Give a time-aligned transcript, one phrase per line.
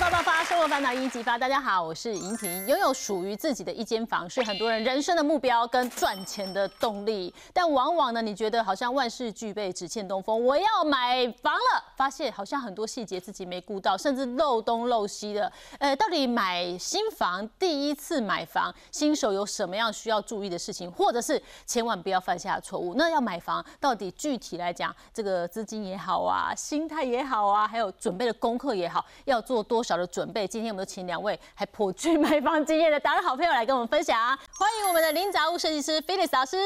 [0.00, 1.38] 发发发，生活烦恼一激发。
[1.38, 2.66] 大家好，我是莹婷。
[2.66, 7.34] 拥有属于自己的一间房，是很多人人生的目标跟赚钱的动力。
[7.54, 10.44] 但往往呢，你觉得好像万事俱备，只欠东风。
[10.44, 15.50] 我要买房了，发现好像很多细节自己没顾到，甚至漏东漏西的。
[15.78, 22.92] 呃，到底买新房，第一次买房，新手有什么样需要注意的事情，或者是千万不要犯下的错误？
[22.96, 30.49] 那要买房，到底具体来讲，这个资金也好啊，心态也好啊，还有准备的功课也好，要做多少的准备？
[30.50, 34.18] 今天我们都请两位还颇具买房经验的达人好朋友来跟我们分享。
[34.52, 36.56] 欢迎我们的零杂物设计师 Felix 老师，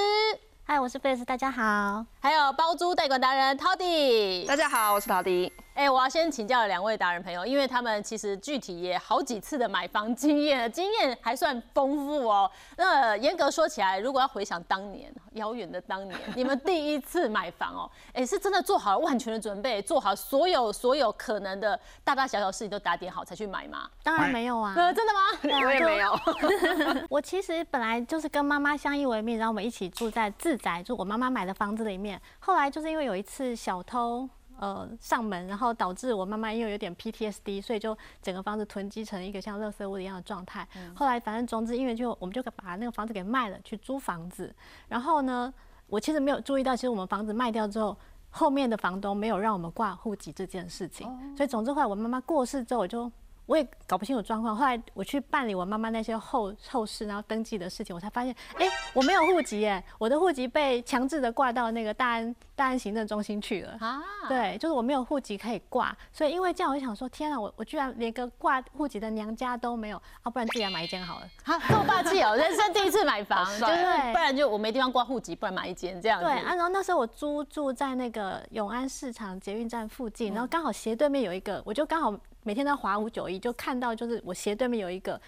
[0.64, 2.06] 嗨，我是 Felix，大家好。
[2.18, 4.46] 还有包租代管达人 Toddy。
[4.46, 5.52] 大家好，我是陶迪。
[5.74, 12.48] 哎，我要先请教两位达人朋友，因为他们其实具体也好几次的买房经验，经验还算丰富哦。
[12.76, 23.90] 那严格说起来，如果要回想当年遥远的当年，你们第一次买房哦，哎，是真的做好了万全的准备，做好所有所有可能的大大小小事情都打点好才去买吗？
[24.04, 24.74] 当然没有啊。
[24.76, 25.20] 呃，真的吗？
[25.66, 26.16] 我也没有。
[27.10, 32.20] 我其实本来就是跟妈妈相依为命，然后我们一起住在自宅，住我妈妈买的房子里面。
[32.38, 34.28] 后来就是因为有一次小偷。
[34.64, 40.66] 呃，上门，然后导致我妈妈因为有点 PTSD，所以就整个房子囤积成一个像垃圾屋一样的状态。
[40.94, 44.50] 后来反正总之，因为就我们就把那个房子给卖了，去租房子。
[44.88, 45.52] 然后呢，
[45.86, 47.94] 我其实没有注意到，其实我们房子卖掉之后，
[48.30, 51.06] 后面的房东没有让我们挂户籍这件事情。
[51.36, 53.12] 所以总之后来我妈妈过世之后，我就。
[53.46, 64.02] 我也搞不清楚状况，后来我去办理我妈妈那些后后事，然后登记的事情，我才发现，哎，我没有户籍耶，我的户籍被强制的挂到那个大安大安行政中心去了啊。
[64.28, 71.28] 对，就是我没有户籍可以挂，所以因为这样，我就想说，天啊，我我居然连个挂户籍的娘家都没有啊，不然自己来买一间好了。
[71.44, 76.22] 好，这么霸气哦，人生第一次买房， 就是不然就我没地方挂户籍，不然买一间这样。
[76.22, 82.14] 对啊，然后那时候我租住在那个永安市场捷运站附近，然后刚好斜对面有一个，我就刚好。
[82.44, 85.20] 每天在华五九一，就看到就是我斜对面有一个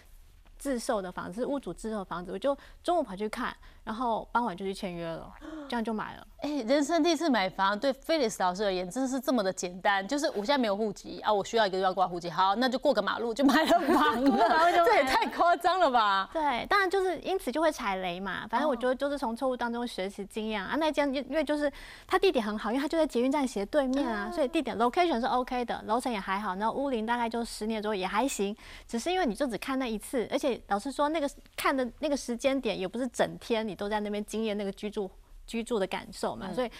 [0.58, 3.56] 自售的房子，是屋主自售的房子，我就中午跑去看。
[3.86, 5.32] 然后傍晚就去签约了，
[5.70, 6.26] 这样就买了。
[6.40, 10.06] 哎，人生第一次买房，对 Felix 老师而言，真的是这么的简单。
[10.06, 14.48] 就是我现在没有户籍啊，我需要一个要挂户籍，好，那就过个马路就买了房了。
[14.84, 16.28] 这也 太夸张了吧？
[16.32, 18.46] 对，当然就是因此就会踩雷嘛。
[18.50, 20.74] 反正我觉得就是从错误当中学习经验啊。
[20.76, 21.72] 那间因为就是
[22.08, 26.56] 它地点很好，因为它就在捷运站斜对面啊，所以地点 location 是 OK 的，楼层也还好。
[26.56, 28.54] 然后屋龄大概就十年左右也还行，
[28.88, 33.75] 只是因为你就只看那一次，而且老师说那个看的那个时间点也不是整天你。
[33.76, 35.10] 都在那边经验那个居住
[35.46, 36.70] 居住的感受嘛，所以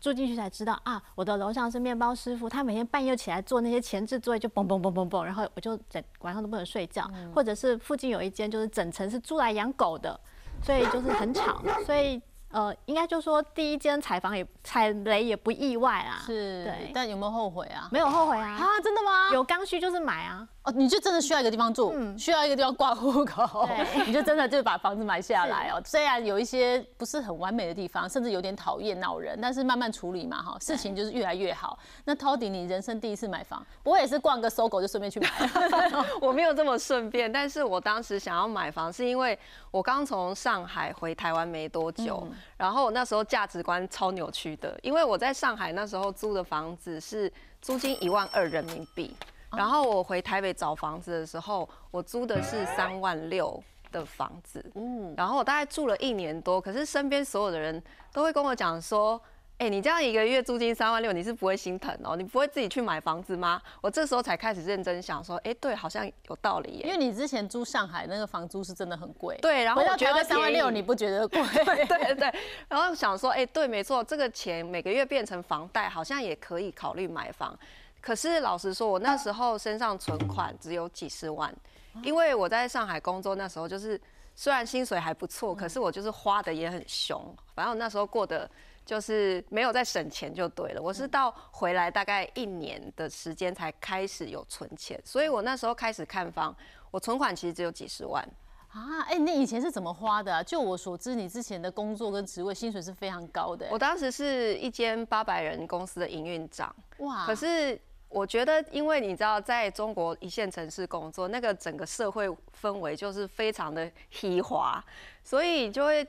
[0.00, 10.18] 住进去才知道啊，我的楼上是面包师傅，他每天半夜起来做那些前置作业，就嘣嘣嘣嘣嘣，然后我就整晚上都不能睡觉，或者是附近有一间就是整层是租来养狗的，
[10.62, 12.20] 所以就是很吵，所以
[12.54, 17.88] 呃，应该就说第一间采房也踩雷也不意外啊，是，对，但有没有后悔啊？
[17.90, 19.30] 没有后悔啊，啊，真的吗？
[19.32, 20.46] 有刚需就是买啊。
[20.62, 23.68] 哦，你就真的需要一个地方住，需要一个地方挂户口，
[24.06, 25.82] 你就真的就把房子买下来哦。
[25.84, 31.78] 虽然有一些不是很完美的地方，甚至有点讨厌闹人，但是慢慢处理嘛，哈，事情就是越来越好。
[32.06, 35.28] 那 Toddy，你人生第一次买房，我也是逛个搜狗就顺便去买，
[36.22, 39.38] 我没有这么顺便，但是我当时想要买房，是因为
[39.70, 42.26] 我刚从上海回台湾没多久，
[42.56, 49.14] 然后我那时候价值观超扭曲的，因为我在上海那时候租的房子是租金一万二人民币。
[49.56, 53.62] 然后我回台北找房子的时候，我租的是三万六
[53.92, 57.80] 的房子，嗯，然后我大概住了一年多，可是身边所有的人
[58.12, 59.20] 都会跟我讲说，
[59.58, 63.62] 哎，你这样一个月租金三万六，你是不会心疼哦，你不会自己去买房子吗？
[63.80, 71.40] 我这时候才开始认真想说，哎，对，好像有道理耶，因为你之前租上海那个房租是真的很贵，对，然后我觉得三万六你不觉得贵？
[71.64, 72.34] 对对对，
[72.68, 77.56] 然后想说，哎，对，没错，这个钱每个月变成房贷，好像也可以考虑买房。
[78.00, 81.54] 可是老实说，我那时候身上存款只有几十万，
[82.02, 83.98] 因为我在上海工作那时候，就是
[84.34, 87.34] 虽然薪水还不错，可是我就是花的也很凶。
[87.54, 88.50] 反正我那时候过得
[88.84, 90.82] 就是没有在省钱就对了。
[90.82, 96.54] 我是到回来大概一年的时间才开始有存钱，所以我那时候开始看房，
[96.90, 98.22] 我存款其实只有几十万
[98.68, 99.02] 啊。
[99.08, 100.42] 哎，你以前是怎么花的？
[100.44, 103.66] 就我所知，你之前的工作跟职位薪水是非常高的。
[103.70, 107.80] 我当时是一间八百人公司的营运长，哇，可是。
[108.10, 112.28] 我觉得，因为你知道，在中国一线城市工作，那个整个社会
[112.62, 114.80] 氛围就是非常的 稀华，
[115.24, 116.06] 所以就会。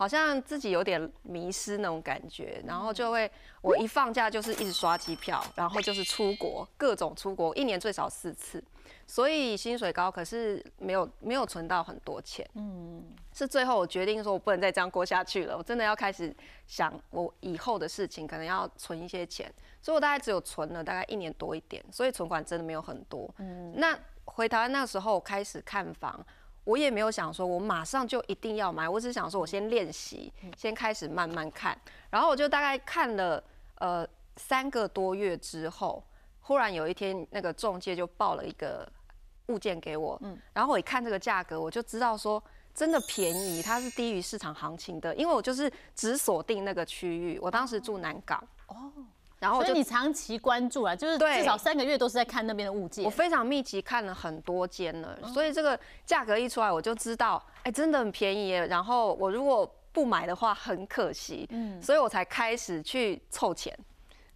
[0.00, 3.30] 好像自己有点迷失那种感觉，然后就会
[3.60, 8.64] 我一放假就是一直刷机票，然后就是出国，各种出国，一年最少四次，
[9.06, 12.48] 所以薪水高，可是没有没有存到很多钱。
[12.54, 13.04] 嗯，
[13.34, 16.34] 是最后我决定说，我不能再这样过下去了，我真的要开始
[16.66, 23.28] 想我以后的事情，可能要存一些钱，所以我大概只有存了大概一年多一点，所以存款真的没有很多。
[23.36, 23.94] 嗯，那
[24.24, 26.24] 回台湾那时候开始看房。
[26.70, 28.88] 我也没有想说，我马上就一定要买。
[28.88, 31.76] 我只是想说，我先练习，先开始慢慢看。
[32.10, 33.42] 然后我就大概看了
[33.78, 34.06] 呃
[34.36, 36.00] 三个多月之后，
[36.40, 38.88] 忽然有一天，那个中介就报了一个
[39.46, 40.16] 物件给我。
[40.22, 40.38] 嗯。
[40.52, 42.40] 然后我一看这个价格，我就知道说
[42.72, 45.12] 真的便宜，它是低于市场行情的。
[45.16, 48.40] 因为我就是只锁定那个区域，我当时住南港。
[48.68, 48.92] 哦。
[49.40, 53.04] 然后，所以你长期关注啊，就是至少三个月都是在看那边的物件。
[53.04, 58.50] 我非常密集看了很多间了，所以这个价格一出来，我就知道，哎，真的很便宜。
[58.50, 61.46] 然后我如果不买的话，很可惜。
[61.50, 63.76] 嗯，所以我才开始去凑钱。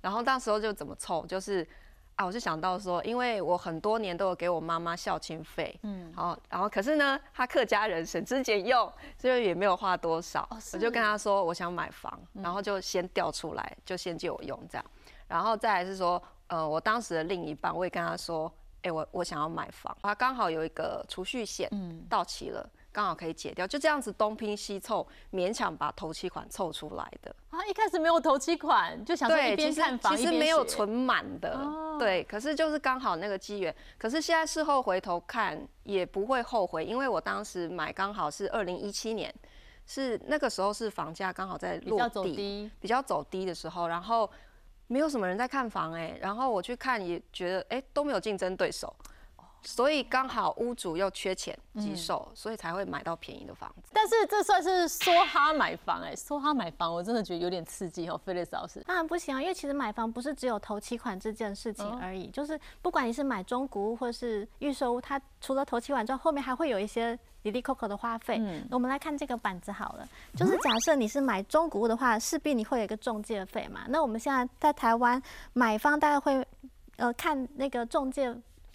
[0.00, 1.66] 然后那时候就怎么凑，就是
[2.16, 10.48] 啊，我就想到说，因为我很多年都有给我妈妈孝亲费，嗯，好，然后可是呢，她客家人省吃俭用，所以也没有花多少。
[10.72, 14.84] 我就跟她说，我想买房，然后就先调出来，就先借我用这样。
[15.26, 18.52] 然后再来是说，呃，我当时的另一半，我也跟他说，
[18.82, 27.34] 哎，我我想要买房，他刚好有一个储蓄险，嗯，到期了，刚好可以解掉，就这样子东拼西凑，勉强把头期款凑出来的。
[27.50, 31.58] 啊，一开始没有头期款，就想说一边看房其实没有存满的，
[31.98, 39.34] 对，可是就是刚好那个机缘，可是现在事后回头看也不会后悔，因为我当时买刚好是二零一七年，
[39.84, 44.30] 是那个时候是房价刚好在落地，比较走低的时候，然后。
[44.86, 48.94] 没有什么人在看房哎，然后我去看也觉得哎都没有竞争对手，
[49.64, 53.90] 所以刚好屋主又缺钱急售，所以才会买到便宜的房子。
[53.92, 58.80] 但是这算是梭哈买房哎，梭哈买房我真的觉得有点刺激哦，菲利斯老师。
[58.86, 67.18] 当然不行啊，因为其实买房不是只有头期款这件事情而已，就是不管你是买中古屋或是预售屋，它除了头期款之外，后面还会有一些。
[67.44, 68.40] 滴滴 Coco 的花费，
[68.70, 70.08] 我们来看这个板子好了。
[70.34, 73.82] 就是假设你是买中古屋的话，势必你会有一个中介费嘛。
[73.88, 75.22] 那我们现在在台湾
[75.52, 76.42] 买方大概会，
[76.96, 78.34] 呃，看那个中介。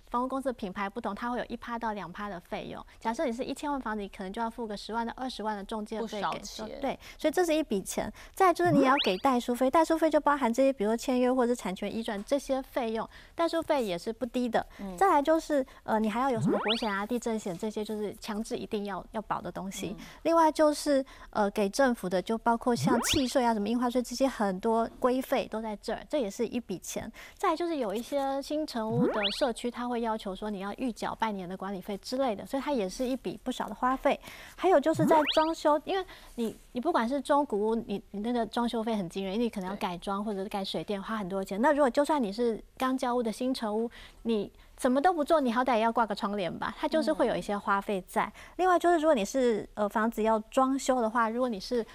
[0.09, 2.83] 房屋公司的品牌不同，它会有一趴到两趴的费用。
[2.99, 6.79] 假设你是一千万房子，你可能就要付个十万到二十万的中介费给。
[6.81, 8.11] 对，所以这是一笔钱。
[8.33, 14.65] 再就是你也要给代书费，代书费就包含这些，比如说签约或者产权移转这些费用，代书费也是不低的。
[14.97, 19.95] 再来就是呃，你还要有什么保险啊、地震险这些，就是强制一定要要保的东西。
[20.23, 27.11] 另外就是呃，给政府的就包括像契税啊、什么印花税这些很多规费都在这儿，这也是一笔钱。
[27.35, 34.19] 再就是有一些新城屋的社区，它会要求说你要预缴半年的管理费之类的，所以它也是一笔不少的花费。
[34.55, 36.05] 还有就是在装修，因为
[36.35, 41.61] 你你不管是中古屋，你你那个装修费很惊人，因为你可能要改装或者是改水电，花很多钱。
[41.61, 43.89] 那如果就算你是刚交屋的新城屋，
[44.23, 48.31] 你什么都不做，你好歹也要挂个窗帘吧，它就是会有一些花费在。
[48.57, 51.85] 另外就是如果你是呃房子要装修的话，如果你是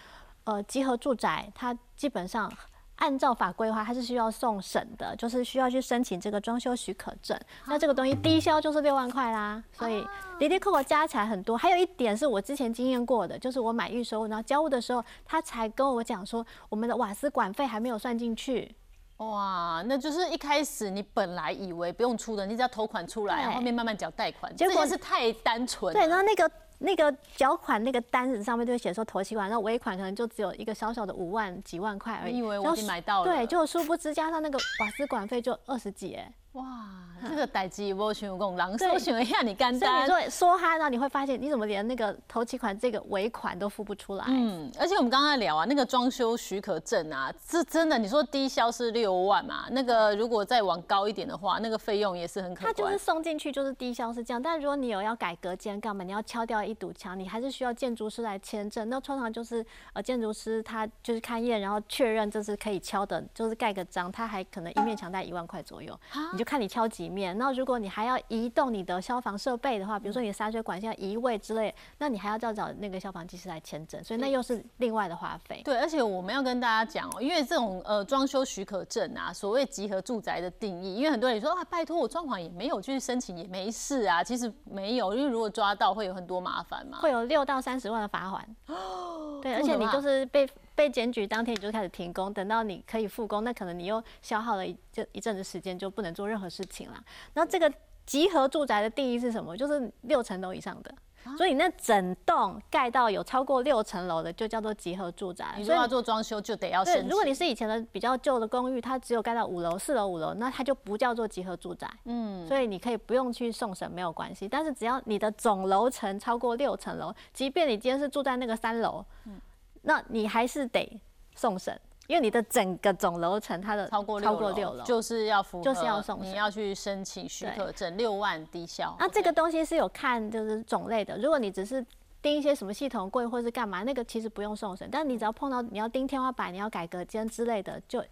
[0.45, 2.53] 呃集合住宅，它基本上。
[2.96, 7.38] 按照法规的话，它是需要送审的，就是需要去申请这个装修许可证。
[7.67, 10.06] 那这个东西低消就是六万块啦，所以
[10.38, 11.56] 滴滴扣扣加起来很多。
[11.56, 18.75] 还有一点是我之前经验过的，就是我买预售然后交屋的时候，他才跟我讲说，我们的瓦斯管费还没有算进去。
[19.17, 25.93] 哇，那就是一开始你本来以为不用出的，你只要投款出来，后面慢慢缴贷款，结果是太单纯。
[25.93, 26.50] 对，然后那个。
[26.85, 32.33] 那个缴款那个单子上面就会写说头期款，然后尾款可能就只有一个小小的五万几万块而已。
[32.35, 33.33] 你以为我已经买到了？
[33.33, 36.31] 对，就殊不知加上那个瓦斯管费就二十几哎。
[36.55, 36.65] 哇，
[37.29, 40.06] 这个代机我选我狼搜寻一下你干单。
[40.06, 44.25] 所以你说说哈，然后你会发现你怎么连那个头期款这个尾款都付不出来。
[44.28, 49.67] 嗯，而且我们刚刚聊啊，那个装修许可证啊，这真的你说低消是六万嘛？
[49.71, 52.73] 那个如果再往高一点的话，那个费用也是很可观。
[52.73, 58.88] 它就是送进去就是低消是这样，但如果你有要改隔间干嘛，你要敲掉一堵墙，你还是需要建筑师来签证。
[58.88, 65.99] 那通常就是呃建筑师他就是看验，然后确认这是可以敲的，就是盖个章，他还可能一面墙带一万块左右，
[66.33, 67.37] 你就看你敲几面。
[67.39, 75.63] 那如果你还要移动你的消防设备的话，比如说你的洒水管线要移位之类，那你还要再找那个消防技师来签证，所以那又是另外的花费。
[75.65, 88.57] 对，而且我们要跟大家讲哦，因为这种呃装修许可证啊，所谓集合住宅的定义，因为很多人说啊，拜托我装潢也没有去申请也没事啊，其实没有，因为如果抓到会有很多麻烦嘛，会有六到三十万的罚款。
[88.67, 97.02] 哦 对，而且你就是被被检举当天你就开始停工，等到你可以复工，那可能你又消耗了一就一阵子时间，就不能做任何事情了。
[97.33, 97.73] 然后这个
[98.04, 99.57] 集合住宅的定义是什么？
[99.57, 100.95] 就是六层楼以上的。
[101.38, 105.54] 所以你那整栋盖到有超过六层楼的，就叫做集合住宅。
[105.57, 107.09] 你说要做装修，就得要申请。
[107.09, 111.90] 如果你是以前的比较旧的公寓，它只有盖到五楼、四楼、五楼，那它就不叫做集合住宅。
[112.04, 114.47] 嗯，所以你可以不用去送审，没有关系。
[114.47, 119.40] 但是只要你的总楼层超过六层楼，即便你今天是住在那个三楼，嗯，
[119.85, 121.00] 那你还是得
[121.35, 121.81] 送审。
[122.07, 128.95] 因为你的整个总楼层，它的超过超过六楼，就是要符合，就是要送，你要去申请许可证，六万低消。
[128.99, 131.83] 那这个东西是有看就是种类的，如果你只是
[132.21, 138.07] 钉一些什么系统柜或是干嘛，那个其实不用送审，但你只要碰到你要钉天花板、你要改隔间之类的，就把。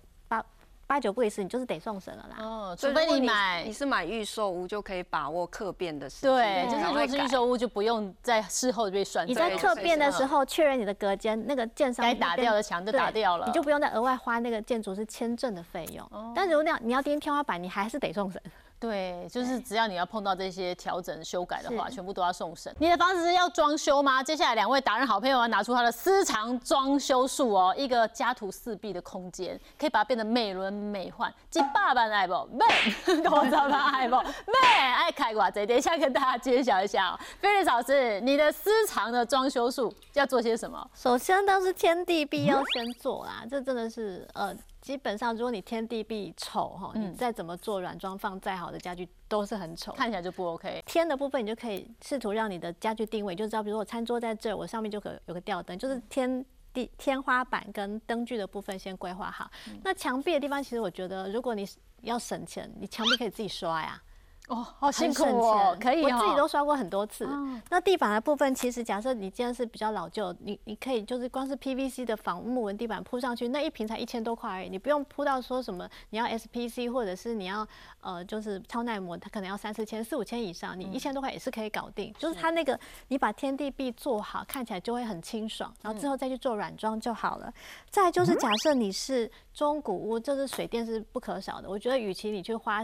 [0.93, 2.37] 八九不离十，你就是得送审了啦。
[2.45, 6.31] 哦，除非你买，你是买预售屋就可以把握客变的时间。
[6.31, 9.27] 对，就是如果是预售屋就不用在事后被算。
[9.27, 16.07] 你在客变的时候确认你的隔间，那个建商该打掉的墙就打掉了，你就不用再额外花那个建筑师签证的费用。
[16.35, 18.39] 但如果那你要钉天花板，你还是得送审。
[18.83, 22.75] 对，就是只要你要碰到这些调整、修改的话，全部都要送审。
[22.81, 24.21] 你的房子是要装修吗？
[24.21, 31.33] 接下来两位达人好朋友要拿出他的私藏装修术哦，一个家徒四壁的空间，可以把它变得美轮美奂。
[31.49, 32.35] 几爸爸爱不？
[32.51, 32.65] 美，
[33.31, 34.17] 我怎么爱不？
[34.17, 34.59] 妹，
[34.97, 37.21] 爱开挂贼等一下跟大家揭晓一下哦。
[37.39, 40.91] 菲利老师，你的私藏的装修术要做些什么？
[40.93, 44.53] 首先，当是天地必要先做啦，这真的是呃。
[44.83, 50.83] 基本上，如果你天地壁丑哈，你再怎么做软装放再好的家具都是很丑，看起来就不 OK。
[50.85, 59.49] 天的部分，你就可以试图让你的家具定位，就知道，比如说我餐桌在这儿，我上面就可有个吊灯，就是天地天花板跟灯具的部分先规划好。
[59.85, 61.65] 那墙壁的地方，其实我觉得，如果你
[62.01, 64.03] 要省钱，你墙壁可以自己刷呀。
[64.53, 67.27] 哦，好辛苦哦，可以，我自己都刷过很多次。
[67.71, 77.67] 那地板的部分，其实假设你既然是比较老旧，你你可以就是光是 PVC 的仿木纹地板铺上去，那一平才一千多块而已，你不用铺到说什么你要 SPC 或者是你要
[78.03, 82.13] 呃就是超耐磨，它可能要三四千、四五千以上，你一千多块也是可以搞定。
[82.19, 82.79] 就是它那个
[83.09, 87.53] 你把天地壁做好，看起来就会很清爽，然后之后再去做软装就好了。
[87.89, 92.83] 再就是假设你是中古屋，就是水电是不可少的，我觉得与其你去花。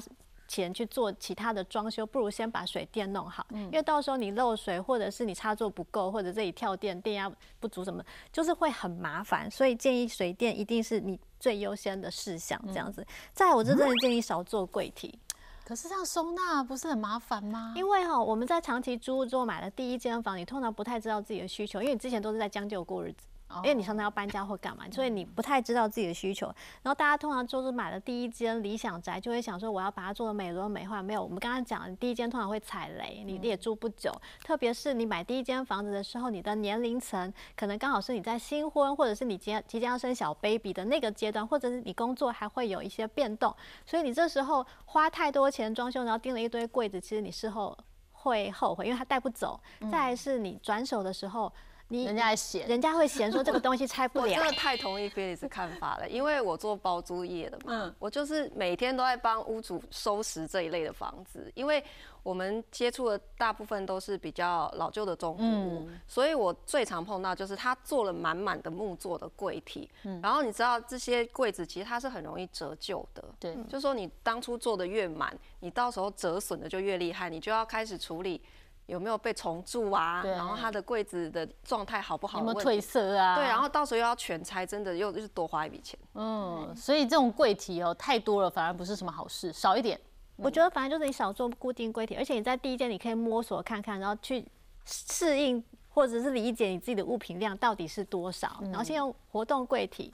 [0.48, 8.02] 钱去做其他的装修，不如先把水电弄好，因为到时候你漏水，或者是你插座不够，或者这里跳电，电压不足什么，
[8.32, 9.48] 就是会很麻烦。
[9.50, 13.06] 所以建议水电一定是你最优先的事项，这样子。
[13.32, 15.16] 再，我真的建议少做柜体。
[15.64, 17.74] 可是这样收纳不是很麻烦吗？
[17.76, 23.26] 因为哈，我们在长期租之后买了第一间房，你通常不太知道自己的需求，因为你之前都是在将就过日子。
[23.56, 26.46] 因为你常常要搬家或干嘛，所以你不太知道自己的需求。
[26.82, 31.02] 然后大家通常就是买了第一间理想宅，就会想说我要把它做的美轮美奂。
[31.02, 34.12] 没有，我们刚刚讲，第一间通常会踩雷，你也住不久。
[34.44, 43.54] 特别是你买第一间房子的时候，你的年龄层可能刚好是你在新婚，或者是你即即将要生小 baby 的那个阶段，或者是你工作还会有一些变动。
[43.86, 47.76] 所以你这时候花太多钱装修，然后订了一堆柜子，其实你事后
[48.12, 49.58] 会后悔，因为它带不走。
[49.90, 51.50] 再是你转手的时候。
[51.88, 54.24] 你人家嫌，人家会嫌说这个东西拆不了。
[54.24, 61.82] 我真的太同意 Felix 看法了，因为我做包租业的嘛，我就是每天都在帮屋主收拾这一类的房子，因为
[62.22, 69.88] 我们接触的大部分都是比较老旧的中古屋，所以我最常碰到就是他做了满满的木做的柜体，
[70.22, 78.42] 然后你知道这些柜子其实它是很容易折旧的，对，就说你当初做的越满，你到时候折损的就越厉害，你就要开始处理。
[78.88, 80.22] 有没有被重蛀啊？
[80.24, 82.38] 然后它的柜子的状态好不好？
[82.38, 83.36] 有没有褪色啊？
[83.36, 85.98] 对，然后到时候又要全拆，真的又又是多花一笔钱。
[86.14, 90.00] 嗯，所以这种柜体哦太多了，反而不是什么好事，少一点。
[90.36, 94.44] 我觉得反正就是你少做固定柜体，而且你在第一间你可以摸索看看，然后去
[94.84, 100.12] 适应或者是理解你自己的物品量到底是多少，然后先用活动柜体。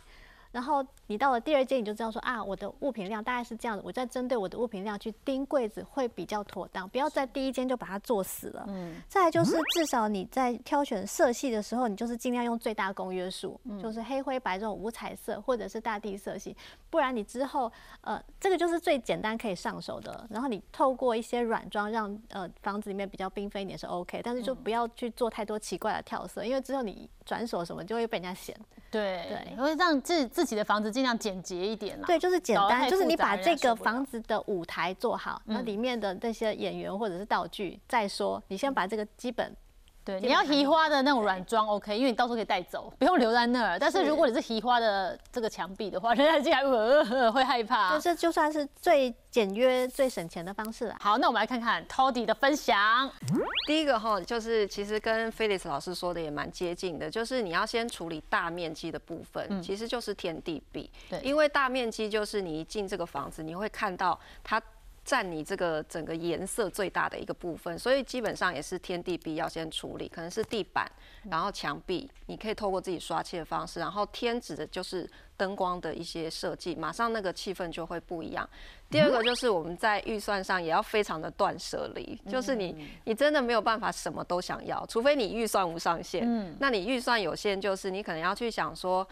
[0.54, 8.64] 然后你到了第二间，你就知道说啊，我的物品量大概是这样子，我在针对我的物品量去盯柜子会比较妥当，不要在第一间就把它做死了。
[8.68, 8.94] 嗯。
[9.08, 16.56] 再来就是至少你在挑选色系的时候，你就是尽量用最大公约数，就是黑灰白这种五彩色或者是大地色系，
[16.88, 17.70] 不然你之后
[18.02, 20.24] 呃这个就是最简单可以上手的。
[20.30, 28.56] 然后你透过一些软装让呃房子里面比较缤纷一点是 OK，但是就不要去做太多奇怪的跳色，因为之后你转手什么就会被人家嫌。
[28.94, 32.06] 对对，会让自自己的房子尽量简洁一点啦。
[32.06, 39.54] 对，就是简单，就是你把这个房子的舞台做好，那里面的那些演员或者是道具再说，你先把这个基本。
[40.04, 43.78] 对，你要移花的那种软装 OK，因为你到时候可以带走，不用留在那儿。
[43.78, 47.98] 但是如果你是移花的这个墙壁的话， 人家进来会害怕。
[47.98, 50.96] 这就算是最简约、最省钱的方式了。
[51.00, 53.10] 好，那我们来看看 Toddy 的分享。
[53.66, 60.90] 第一个哈，就是其实跟 Felix 老师说的也蛮接近的，就是你要先处理大面积的部分，其实就是天地壁。
[61.08, 64.60] 对，因为大面积就是你一进这个房子，你会看到它。
[65.04, 70.90] 占你这个整个颜色最大的一个部分，所以基本上也是天地壁要先处理，可能是地板，
[71.30, 78.48] 然后墙壁，你可以透过自己刷漆的方式，然后天指的就是灯光的一些设计，马上那个气氛就会不一样。
[78.88, 86.22] 第二个就是我们在预算上也要非常的断舍离，就是你你真的没有办法什么都想要，除非你预算无上限。
[86.24, 89.06] 嗯，那你预算有限，就是你可能要去想说。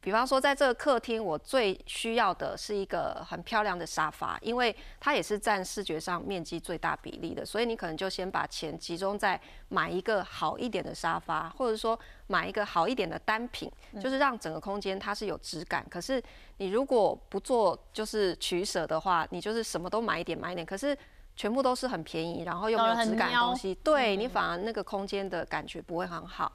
[0.00, 9.38] 比方说，在这个客厅，我最需要的是一个很漂亮的沙发，因为它也是占视觉上面积最大比例的，所以你可能就先把钱集中在
[9.68, 15.86] 买一个好一点的沙发，或者说买一个好一点的单品，就是让整个空间它是有质感。
[15.90, 16.22] 可是
[16.56, 20.96] 你如果不做就是取舍的话，你就是什么都买一点买一点，可是。
[21.36, 26.52] 全部都是很便宜，然后又没有质感的东西，对你反而那个空间的感觉不会很好。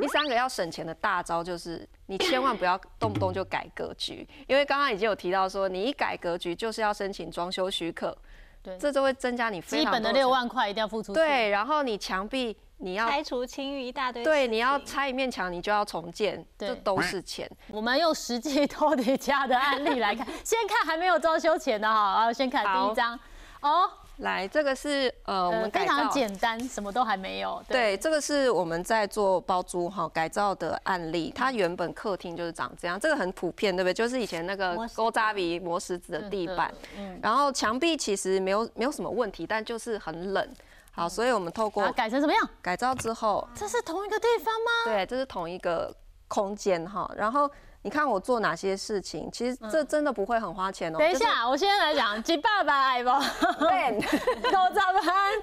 [0.00, 8.16] 第三个要省钱的大招就是，你千万不要动不动就改格局，因为刚刚已经有提到说，你一改格局就是要申请装修许可，
[8.62, 11.12] 对，这就会增加你基本的六万块一定要付出。
[11.12, 17.50] 对，然后你墙壁你要拆除清淤一大堆，对，你要拆一面墙，你就要重建，这都是钱。
[17.68, 23.18] 我们用实际托底家的案例来看， 先看还没有装修前的哈，先看第一张
[23.60, 23.90] 哦。
[24.22, 27.62] 来，这个是呃，我们非常简单，什么都还没有。
[27.68, 31.32] 对，这个是我们在做包租哈改造的案例。
[31.34, 33.94] 它原本客厅就是长这样，这个很普遍，对不对？
[33.94, 36.72] 就是以前那个勾扎比磨石子的地板，
[37.20, 40.48] 然后墙壁其实没有没有什么问题，但就是很冷。
[40.92, 42.48] 好，所以我们透过改成什么样？
[42.60, 44.70] 改造之后，这是同一个地方吗？
[44.92, 45.92] 对，这是同一个
[46.28, 47.50] 空间哈，然后。
[47.82, 50.98] 你看我做哪些事情，其实这真的不会很花钱哦。
[50.98, 54.00] 等一下，我先来讲，几爸爸爱不？Ben，
[54.42, 55.02] 都咋办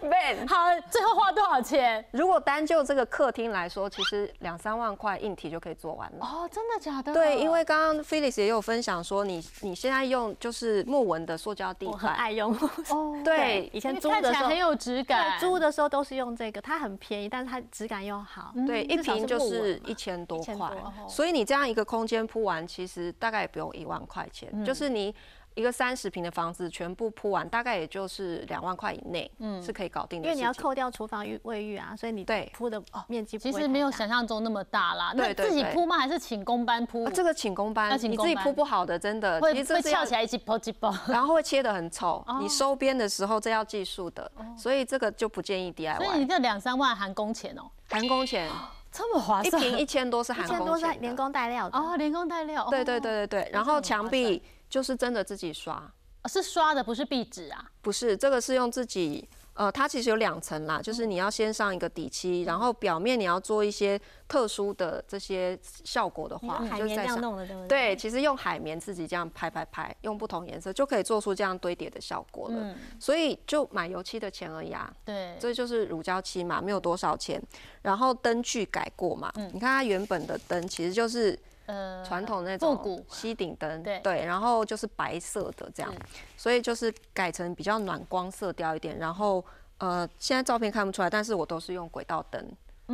[0.10, 0.56] ？Ben，好，
[0.90, 2.04] 最后花多少钱？
[2.12, 6.26] 如果单就这个客厅来说，其实两三万块硬体就可以做完了。
[6.26, 7.14] 哦，真的假的？
[7.14, 12.56] 对，因为刚刚 Felix 也有分享说，你你现在用就是木纹的塑胶地板，我很爱用。
[12.90, 18.54] 哦，对，以前租的时候很有质感，租的时候都是用这个，它很便宜，但是它质感又好。
[18.66, 20.72] 对，一瓶就是一千多块，
[21.10, 23.10] 所以你这样一个空间铺完，其实。
[23.20, 25.14] 大概也不用一万块钱，就是你
[25.56, 30.28] 一个三十平的房子全部铺完，大概也就是两万块以内，嗯，是可以搞定的。
[30.28, 35.12] 因为你要扣掉厨房浴、卫浴啊，所以你对铺的面积其实没有想象中那么大啦。
[35.16, 35.98] 那自己铺吗？
[35.98, 37.10] 还是请工班铺？
[37.10, 42.24] 这个请工班，你自己铺不好的，真的会会翘起来一起包几包， 然后会切的很丑。
[42.40, 45.98] 你收边的时候这要技术的，所以这个就不建议 DIY。
[45.98, 48.50] 所以你这两三万含工钱哦，含工钱。
[48.92, 52.68] 这么划算，一瓶一千多是含工钱，连工带料的哦，连工带料。
[52.70, 55.92] 对对对对对，然后墙壁就是真的自己刷，
[56.26, 57.66] 是刷的，不是壁纸啊？
[57.82, 59.30] 不是，这个是用自己。
[59.54, 72.74] 呃，它其实有两层啦，就是你要先上一个底漆，然后表面你要做一些特殊的这些效果的话，海绵这样弄的对对，其实用海绵自己这样拍拍拍，用不同颜色就可以做出这样堆叠的效果了。
[73.00, 74.90] 所以就买油漆的钱而已啊。
[75.04, 77.42] 对，这就是乳胶漆嘛，没有多少钱。
[77.82, 81.38] 然后灯具改过嘛，你看它原本的灯其实就是。
[81.70, 84.00] 呃，传统那种复古吸顶灯，对。
[84.00, 85.94] 对，然后就是白色的这样，
[86.36, 88.98] 所以就是改成比较暖光色调一点。
[88.98, 89.46] 然后
[89.78, 92.44] 呃，现在照片看不出来，但是我都是用轨道灯，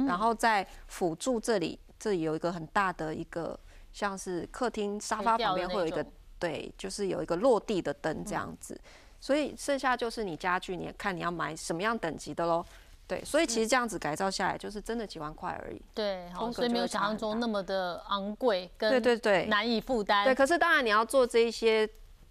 [0.06, 3.58] 然后在辅助这里，这里有一个很大的一个，
[3.94, 6.06] 像是客厅沙发旁边会有一个，
[6.38, 8.78] 对，就是有一个落地的灯这样子。
[9.22, 12.64] 所以剩下就是你家具，你看你要买什么样等级的喽。
[13.08, 15.82] 对，所以其实这样子改造下来，就是真的几万块而已。
[15.94, 20.24] 对，所以没有想象中那么的昂贵，跟对对对难以负担。
[20.24, 21.88] 对，可是当然你要做这一些，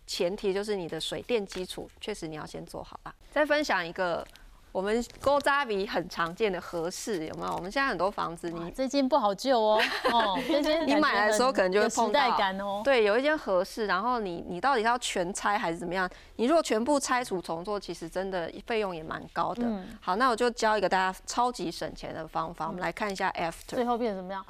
[0.07, 3.15] 前提就是你的水电基础确实你要先做好吧。
[3.31, 4.27] 再分享一个。
[4.75, 7.55] 我们勾扎比很常见的合适有没有？
[7.55, 9.81] 我们现在很多房子，你最近不好救哦。
[10.11, 12.37] 哦，这间 你买来的时候可能就会碰到。
[12.37, 12.83] 感哦。
[12.85, 16.11] 对，有一间合适，然后你你到底要全拆还是怎么样？
[16.35, 19.63] 你如果全部拆除重做，其实真的费用也蛮高的。
[19.65, 19.87] 嗯。
[20.01, 23.77] 好，那我就教一个大家超级省钱的方法，我们来看一下 after。
[23.77, 24.45] 最后变成什么样？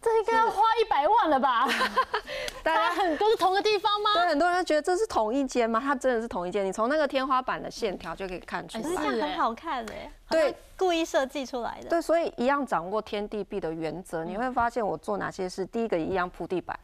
[0.00, 1.66] 这应该要花一百万了吧？
[2.62, 4.12] 大家很都是同个地方吗？
[4.14, 5.80] 对，很多人觉得这是同一间吗？
[5.80, 6.64] 它真的是同一间。
[6.64, 10.12] 你从那个天花板的线条就可以看出来，是很好看哎。
[10.28, 11.88] 对，故意设计出来的。
[11.88, 15.64] 对，所以一样掌握天地壁的原则，你会发现我做哪些事。
[15.66, 16.78] 第一个一样铺地板，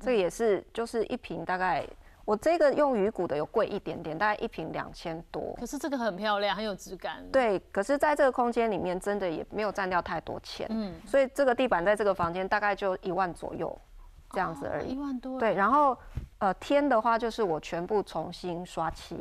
[0.00, 1.86] 这个也是就是一平大概。
[2.26, 5.54] 我这个用鱼骨的有贵一点点，大概一瓶两千多。
[5.58, 7.24] 可是这个很漂亮，很有质感。
[7.32, 10.66] 对，可是在这个空间里面，真的也没有占掉太多钱。
[10.68, 13.80] 嗯，所以这个地板在这个房间大概就一万左右，
[14.32, 14.92] 这样子而已。
[14.94, 15.40] 一万多。
[15.40, 15.96] 对，然后
[16.38, 19.16] 呃天的话，就是我全部重新刷漆，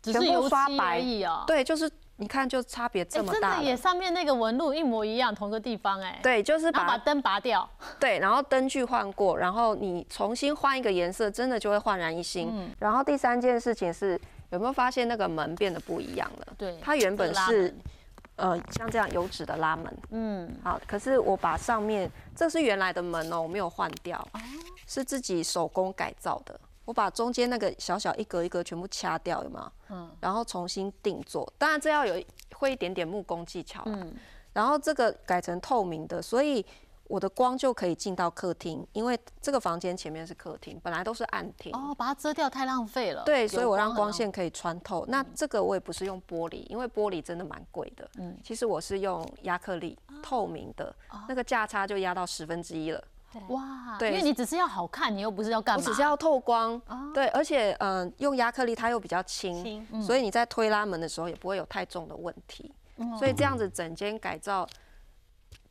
[0.00, 1.04] 全部刷白。
[1.46, 1.90] 对，就是。
[2.20, 3.76] 你看，就差别这么大，真的也！
[3.76, 6.18] 上面那个纹路一模一样，同个地方哎。
[6.20, 7.68] 对，就是把灯拔掉。
[8.00, 12.50] 对，然后灯具换过，然后你重新换一个颜色，真的就会焕然一新。
[12.52, 12.70] 嗯。
[12.80, 16.46] 然后第三件事情是，有没有发现那个门变得不一样了？
[16.58, 17.72] 对，它原本是
[18.34, 24.40] 呃像这样油纸的拉门，嗯，好，可是我把上面这是原来的门哦，我没有换掉，哦
[24.88, 26.58] 是自己手工改造的。
[26.88, 29.70] 我把中间那个小小一格一格全部掐掉，有吗？
[29.90, 32.24] 嗯然后重新定做，当然这要有
[32.54, 33.92] 会一点点木工技巧啦。
[34.00, 34.14] 嗯
[34.54, 36.64] 然后这个改成透明的，所以
[37.04, 41.70] 我的光就可以进到客厅，因为这个房间前面是客厅，本来都是暗厅。
[41.74, 43.22] 哦，把它遮掉太浪费了。
[43.24, 45.04] 对，所以我让光线可以穿透。
[45.08, 48.08] 那这个我也不是用玻璃，因为玻璃真的蛮贵的。
[48.16, 50.92] 嗯嗯，其实我是用亚克力，透明的，
[51.28, 53.04] 那个价差就压到十分之一了。
[53.48, 55.82] 哇，对因为你只是要好看，你又不是要干嘛？
[55.84, 56.80] 我只是要透光，
[57.12, 62.72] 对，而且嗯、呃用亚克力它又比较轻，轻所以你在推拉门的时候也不会有太重的问题。
[63.16, 64.66] 所以这样子整间改造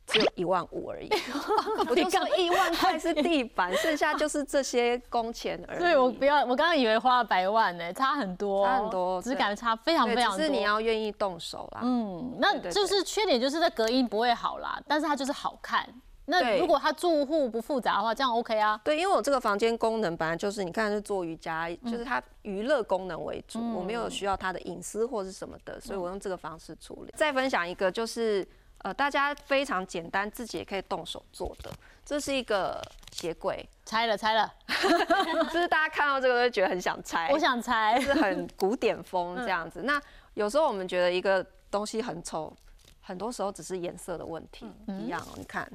[0.06, 1.10] 只有一万五而已，
[1.90, 5.78] 我就说一万块是地板， 剩下就是这些工钱而已。
[5.78, 10.40] 所以我不要，我刚刚以为花了百万呢，差很多，差很多质感差非常非常多。
[10.40, 11.80] 是你要愿意动手啦。
[11.82, 15.86] 嗯，那对对就是缺点就是在隔音不会好啦，但是它就是好看。
[16.30, 18.78] 那如果它住户不复杂的话，这样 OK 啊。
[18.84, 27.12] 对，因为我这个房间功能本来就是，你看是做瑜伽，嗯就是它娱乐功能为主，我没有需要它的隐私或是什么的，所以我用这个方式处理。
[27.16, 28.46] 再分享一个就是，
[28.78, 31.70] 呃，大家非常简单，自己也可以动手做的，
[32.04, 34.52] 这是一个鞋柜，拆了拆了，
[35.50, 37.98] 就是大家看到这个都会觉得很想拆，我想拆。
[38.00, 39.82] 是很古典风这样子。
[39.82, 40.00] 那
[40.34, 42.54] 有时候我们觉得一个东西很丑，
[43.00, 45.34] 很多时候只是颜色的问题，一样哦。
[45.36, 45.70] 你看，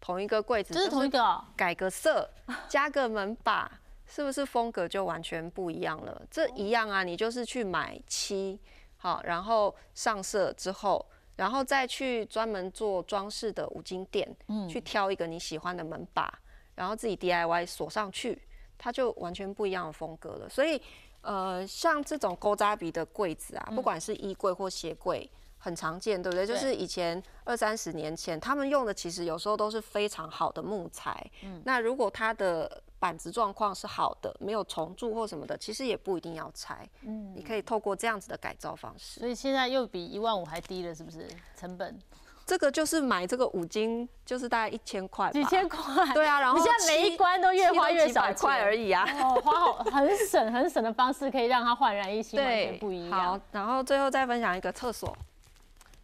[0.00, 2.28] 同一个柜子，这是同一个哦、改个色，
[2.68, 3.70] 加个门把，
[4.06, 6.22] 是不是风格就完全不一样了？
[6.30, 8.58] 这一样啊，你就是去买漆，
[8.96, 11.04] 好，然后上色之后，
[11.36, 14.34] 然后再去专门做装饰的五金店，
[14.68, 16.32] 去挑一个你喜欢的门把，
[16.74, 18.40] 然后自己 DIY 锁上去，
[18.78, 20.48] 它就完全不一样的风格了。
[20.48, 20.80] 所以，
[21.20, 25.30] 呃，像这种勾扎比的柜子啊，不管是衣柜或鞋柜。
[25.62, 26.46] 很常见，对不对？
[26.46, 31.14] 就是以前二三十年前，他们用的其实有时候都是非常好的木材。
[31.44, 36.88] 嗯那如果它的板子状况是好的，没有重蛀或什么的，其实也不一定要拆。
[37.02, 39.20] 嗯，你可以透过这样子的改造方式。
[39.20, 41.28] 所以现在又比一万五还低了，是不是？
[41.56, 41.98] 成本
[42.46, 46.12] 这个就是买这个五金，就是大概一千块吧，几千块。
[46.12, 48.88] 对啊，然后你现在每一漆关都越花越少块而已。
[48.88, 49.06] 已啊。
[49.22, 55.16] 哦，花好很省很省的方式，可以让它焕然一新， 完全对，不一样好。，然后最后再分享一个厕所。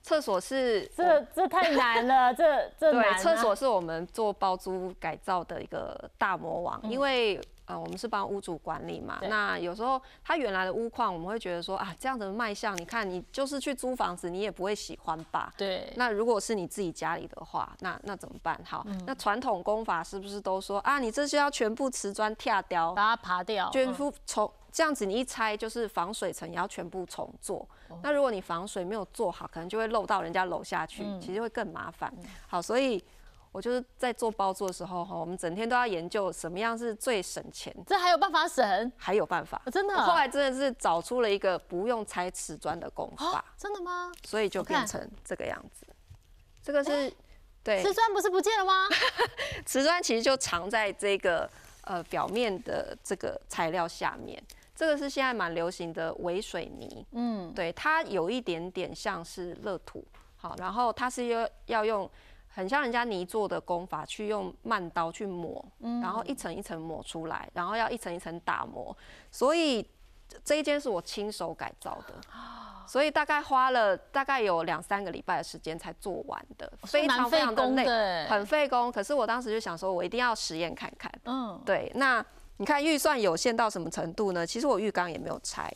[0.06, 2.44] 厕所是这这太难了，这
[2.78, 3.18] 这难对，啊。
[3.18, 6.92] 厕所是我们做包租改造的一个大魔王，嗯。
[6.92, 15.52] 因为呃，我们是帮屋主管理嘛，那有时候他原来的屋况，我们会觉得说啊，这样的卖相，你看你就是去租房子，你也不会喜欢吧？
[15.58, 18.56] 对，那如果是你自己家里的话，那那怎么办？
[18.64, 19.02] 好，嗯。
[19.04, 27.66] 那传统工法是不是都说啊，你这是要全部瓷砖跳掉，把它爬掉，全嗯部重这样子，你一拆就是防水层也要全部重做。
[27.88, 32.12] 哦那如果你防水没有做好，可能就会漏到人家楼下去，嗯其实会更麻烦。
[32.46, 33.02] 好，所以
[33.52, 39.62] 我就是在做包做的时候哈，我们整天都要研究什么样是最省钱，这还有办法省，还有办法。
[39.64, 44.12] 哦真的我后来真的是找出了一个不用拆瓷砖的功法，真的吗？
[44.26, 45.86] 所以就变成这个样子。
[46.62, 47.10] 这个是
[47.64, 48.86] 对瓷砖不是不见了吗？
[49.64, 51.48] 瓷砖其实就藏在这个
[51.84, 54.42] 呃表面的这个材料下面。
[54.76, 60.04] 这个是现在蛮流行的微水泥，嗯，对，它有一点点像是乐土，
[60.36, 62.08] 好，然后它是要要用
[62.48, 68.94] 很像人家泥做的工法去用慢刀去磨，然后一层一层磨出来，然后要一层一层打磨，
[69.30, 69.88] 所以
[70.44, 72.14] 这一间是我亲手改造的。
[72.88, 78.92] 所以大概花了大概有两三个礼拜的时间才做完的，非常非常的累，很费工。
[78.92, 81.12] 可是我当时就想说，我一定要实验看看。
[81.24, 82.24] 嗯，对，那
[82.58, 84.46] 你看预算有限到什么程度呢？
[84.46, 85.70] 其实我浴缸也没有拆，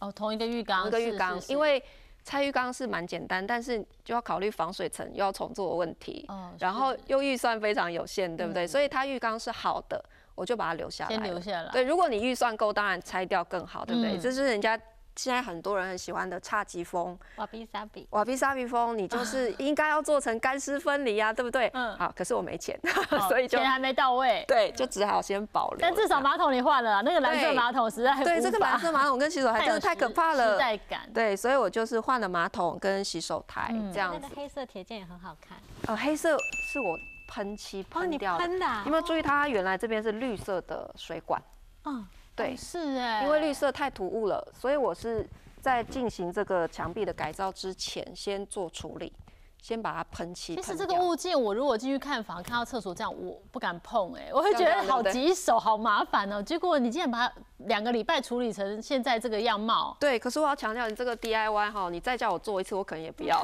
[0.00, 1.82] 哦，同一个浴缸，同一个浴是是，是缸因为
[2.24, 8.64] 拆浴缸是蛮简单，但是就要考虑防水层又要重做的问题，哦然后又预算非常有限，对不对？
[8.64, 11.10] 嗯所以它浴缸是好的，我就把它留下来。
[11.10, 14.16] 先留下来，对，如果你预算够，当然拆掉更好，对不对？
[14.16, 14.78] 嗯这是人家
[15.20, 17.18] 现在很多人很喜欢的侘寂风。
[17.36, 21.70] 瓦比萨比，瓦比萨比风，你就是应该要做成干湿分离啊，对不对？
[21.74, 22.78] 嗯好，可是我没钱，
[23.10, 24.42] 哦 所以就钱还没到位。
[24.48, 25.78] 对，就只好先保留。
[25.78, 30.58] 但至少马桶你换了，那个蓝色对马桶实在对这个蓝色马桶跟洗手台 真的太可怕了时。
[30.58, 31.10] 代感。
[31.12, 34.34] 对，所以我就是换了马桶跟洗手台嗯这样子那个。
[34.34, 35.58] 黑色铁件也很好看。
[35.86, 36.38] 呃，黑色
[36.72, 36.96] 是我
[37.28, 38.38] 喷漆哦，你喷掉的。
[38.38, 38.90] 喷的啊有？
[38.90, 41.40] 没有注意它原来这边是绿色的水管？
[41.84, 42.06] 嗯，
[42.40, 45.28] 对哦，是哎，因为绿色太突兀了，所以我是
[45.60, 49.12] 在进行这个墙壁的改造之前先做处理，
[49.60, 50.62] 先把它喷漆其。
[50.62, 56.42] 实这个物件，我如果进去看房，看到厕所这样，我不敢碰，哎，我会觉得好棘手，好麻烦哦。
[56.42, 57.34] 结果你竟然把它
[57.66, 63.38] 两个礼拜处理成现在这个样貌，对，可是我要强调，你这个 DIY 哈，你再叫我做一次，我可能也不要，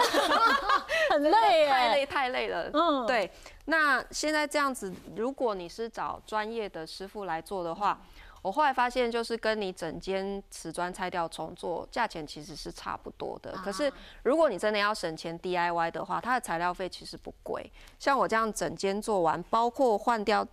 [1.11, 1.87] 很累哎。
[1.89, 2.71] 太累太累了。
[2.73, 3.31] 嗯，对，
[3.67, 8.01] 那现在这样子，如果你是找专业的师傅来做的话，
[8.47, 13.51] 我后来发现，就是跟你整间瓷砖拆掉重做，价钱其实是差不多的。
[13.55, 17.69] 可是如果你真的要省钱 DIY 的话，它的材料费其实不贵。
[17.99, 20.47] 像我这样整间做完，包括换掉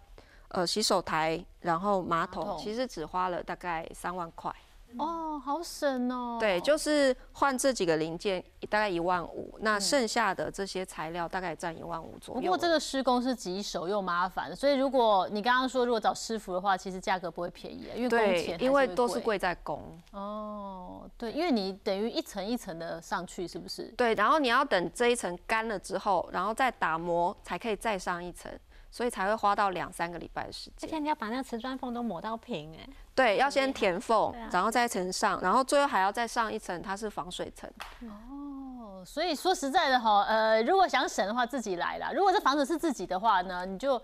[0.47, 4.51] 呃洗手台，然后马桶，桶其实只花了大概三万块。
[4.97, 6.37] 哦，好省哦。
[6.39, 12.41] 对，就是换这几个零件，大概一万五，那剩下的这些材料大概占一万五左右。
[12.41, 19.81] 不过这个施工是棘手又麻烦，所以如果你刚刚说如果找师傅的话，其实价格不会便宜，因为工对钱，因为都是贵在工。
[20.11, 21.09] 哦。
[21.17, 23.83] 对，因为你等于一层一层的上去，是不是？
[23.97, 28.51] 对，然后你要等这一层干了之后，然后再打磨，才可以再上一层，
[28.93, 30.87] 所以才会花到两三个礼拜的时间。
[30.87, 37.67] 而且你要把那个瓷砖缝都抹到平哎，对，要先填缝啊，然后再层上，然后最后还要再上一层，它是防水层。
[38.03, 42.11] 哦，所以说实在的哈，呃，如果想省的话，自己来啦。
[42.13, 43.99] 如果这房子是自己的话呢，你就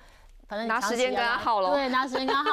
[0.48, 2.50] 反正拿时间跟他耗咯对，拿时间跟他耗。